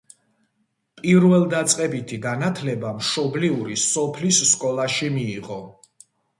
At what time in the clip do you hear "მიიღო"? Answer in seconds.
5.21-5.63